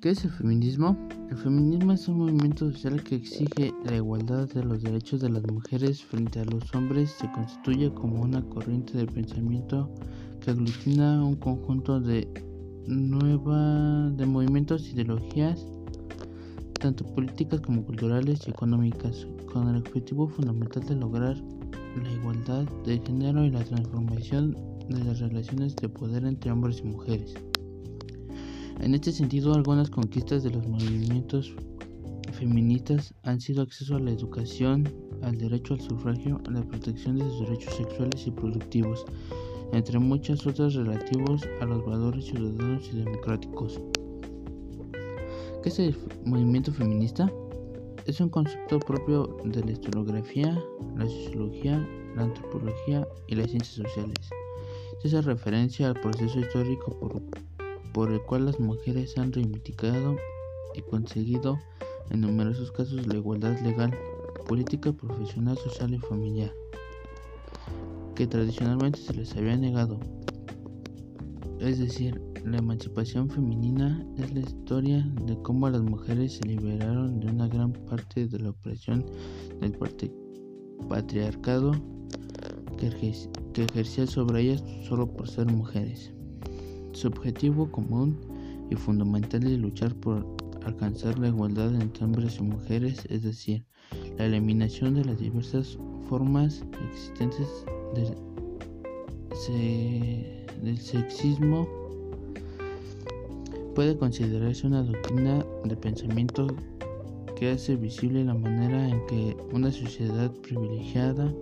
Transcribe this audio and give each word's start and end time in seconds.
¿Qué 0.00 0.10
es 0.10 0.24
el 0.24 0.30
feminismo? 0.30 0.96
El 1.28 1.36
feminismo 1.36 1.92
es 1.92 2.06
un 2.06 2.18
movimiento 2.18 2.70
social 2.70 3.02
que 3.02 3.16
exige 3.16 3.74
la 3.84 3.96
igualdad 3.96 4.48
de 4.48 4.62
los 4.62 4.80
derechos 4.80 5.20
de 5.20 5.28
las 5.28 5.42
mujeres 5.50 6.04
frente 6.04 6.38
a 6.38 6.44
los 6.44 6.72
hombres. 6.72 7.10
Se 7.18 7.28
constituye 7.32 7.92
como 7.92 8.22
una 8.22 8.40
corriente 8.42 8.96
de 8.96 9.06
pensamiento 9.06 9.90
que 10.40 10.52
aglutina 10.52 11.24
un 11.24 11.34
conjunto 11.34 11.98
de 11.98 12.28
nueva 12.86 14.08
de 14.10 14.24
movimientos, 14.24 14.88
ideologías, 14.88 15.66
tanto 16.78 17.04
políticas 17.04 17.60
como 17.60 17.84
culturales 17.84 18.46
y 18.46 18.50
económicas, 18.50 19.26
con 19.52 19.66
el 19.66 19.78
objetivo 19.78 20.28
fundamental 20.28 20.84
de 20.86 20.94
lograr 20.94 21.36
la 22.00 22.12
igualdad 22.12 22.68
de 22.84 23.00
género 23.00 23.44
y 23.44 23.50
la 23.50 23.64
transformación 23.64 24.56
de 24.88 25.02
las 25.02 25.18
relaciones 25.18 25.74
de 25.74 25.88
poder 25.88 26.24
entre 26.24 26.52
hombres 26.52 26.82
y 26.84 26.86
mujeres. 26.86 27.34
En 28.80 28.94
este 28.94 29.10
sentido, 29.10 29.54
algunas 29.54 29.90
conquistas 29.90 30.44
de 30.44 30.50
los 30.50 30.66
movimientos 30.66 31.52
feministas 32.32 33.12
han 33.24 33.40
sido 33.40 33.62
acceso 33.62 33.96
a 33.96 34.00
la 34.00 34.12
educación, 34.12 34.88
al 35.22 35.36
derecho 35.36 35.74
al 35.74 35.80
sufragio, 35.80 36.40
a 36.46 36.50
la 36.52 36.62
protección 36.62 37.16
de 37.16 37.24
sus 37.24 37.40
derechos 37.40 37.74
sexuales 37.74 38.26
y 38.26 38.30
productivos, 38.30 39.04
entre 39.72 39.98
muchas 39.98 40.46
otras 40.46 40.74
relativos 40.74 41.42
a 41.60 41.64
los 41.64 41.84
valores 41.84 42.26
ciudadanos 42.26 42.88
y 42.92 42.98
democráticos. 42.98 43.80
¿Qué 45.62 45.68
es 45.70 45.78
el 45.80 45.96
movimiento 46.24 46.72
feminista? 46.72 47.30
Es 48.06 48.20
un 48.20 48.28
concepto 48.28 48.78
propio 48.78 49.36
de 49.44 49.64
la 49.64 49.72
historiografía, 49.72 50.56
la 50.96 51.04
sociología, 51.04 51.86
la 52.14 52.22
antropología 52.22 53.06
y 53.26 53.34
las 53.34 53.50
ciencias 53.50 53.74
sociales. 53.74 54.30
Se 55.02 55.08
hace 55.08 55.20
referencia 55.22 55.88
al 55.88 56.00
proceso 56.00 56.38
histórico 56.38 56.98
por 56.98 57.20
por 57.92 58.12
el 58.12 58.20
cual 58.22 58.46
las 58.46 58.60
mujeres 58.60 59.16
han 59.18 59.32
reivindicado 59.32 60.16
y 60.74 60.82
conseguido 60.82 61.58
en 62.10 62.20
numerosos 62.20 62.72
casos 62.72 63.06
la 63.06 63.16
igualdad 63.16 63.58
legal, 63.60 63.92
política, 64.46 64.92
profesional, 64.92 65.56
social 65.58 65.94
y 65.94 65.98
familiar, 65.98 66.52
que 68.14 68.26
tradicionalmente 68.26 69.00
se 69.00 69.14
les 69.14 69.36
había 69.36 69.56
negado. 69.56 70.00
Es 71.60 71.78
decir, 71.78 72.20
la 72.44 72.58
emancipación 72.58 73.28
femenina 73.28 74.06
es 74.16 74.32
la 74.32 74.40
historia 74.40 75.06
de 75.26 75.36
cómo 75.42 75.68
las 75.68 75.82
mujeres 75.82 76.34
se 76.34 76.46
liberaron 76.46 77.20
de 77.20 77.26
una 77.26 77.48
gran 77.48 77.72
parte 77.72 78.26
de 78.26 78.38
la 78.38 78.50
opresión 78.50 79.04
del 79.60 79.76
patriarcado 80.88 81.72
que 82.78 82.86
ejercía 83.62 84.06
sobre 84.06 84.42
ellas 84.42 84.62
solo 84.88 85.12
por 85.12 85.28
ser 85.28 85.46
mujeres. 85.46 86.12
Su 86.98 87.06
objetivo 87.06 87.70
común 87.70 88.18
y 88.70 88.74
fundamental 88.74 89.46
es 89.46 89.56
luchar 89.56 89.94
por 89.94 90.26
alcanzar 90.64 91.16
la 91.20 91.28
igualdad 91.28 91.72
entre 91.80 92.04
hombres 92.04 92.38
y 92.40 92.42
mujeres, 92.42 93.06
es 93.08 93.22
decir, 93.22 93.64
la 94.16 94.26
eliminación 94.26 94.96
de 94.96 95.04
las 95.04 95.20
diversas 95.20 95.78
formas 96.08 96.64
existentes 96.90 97.46
del, 97.94 98.16
sexismo 100.76 101.68
puede 103.76 103.96
considerarse 103.96 104.66
una 104.66 104.82
doctrina 104.82 105.46
de 105.66 105.76
pensamiento 105.76 106.48
que 107.36 107.52
hace 107.52 107.76
visible 107.76 108.24
la 108.24 108.34
manera 108.34 108.88
en 108.88 109.06
que 109.06 109.36
una 109.52 109.70
sociedad 109.70 110.32
privilegiada 110.42 111.32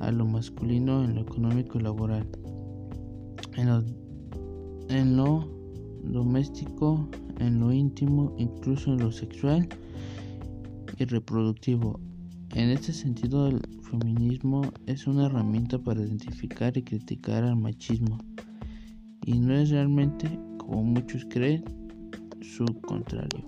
a 0.00 0.10
lo 0.10 0.24
masculino 0.24 1.04
en 1.04 1.14
lo 1.14 1.20
económico 1.20 1.78
y 1.78 1.82
laboral, 1.82 2.26
en 4.88 5.16
lo 5.16 5.48
doméstico, 6.04 7.08
en 7.38 7.60
lo 7.60 7.72
íntimo, 7.72 8.34
incluso 8.38 8.92
en 8.92 9.00
lo 9.00 9.12
sexual 9.12 9.68
y 10.98 11.04
reproductivo. 11.04 12.00
En 12.54 12.70
este 12.70 12.92
sentido, 12.92 13.48
el 13.48 13.60
feminismo 13.82 14.62
es 14.86 15.06
una 15.06 15.26
herramienta 15.26 15.78
para 15.78 16.00
identificar 16.00 16.76
y 16.76 16.82
criticar 16.82 17.44
al 17.44 17.56
machismo 17.56 18.18
y 19.28 19.38
no 19.38 19.54
es 19.54 19.68
realmente, 19.68 20.26
como 20.56 20.82
muchos 20.84 21.26
creen, 21.26 21.62
su 22.40 22.64
contrario. 22.80 23.44